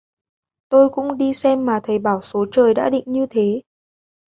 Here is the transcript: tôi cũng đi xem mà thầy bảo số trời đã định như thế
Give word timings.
tôi 0.69 0.89
cũng 0.89 1.17
đi 1.17 1.33
xem 1.33 1.65
mà 1.65 1.79
thầy 1.83 1.99
bảo 1.99 2.21
số 2.21 2.45
trời 2.51 2.73
đã 2.73 2.89
định 2.89 3.03
như 3.07 3.25
thế 3.29 3.61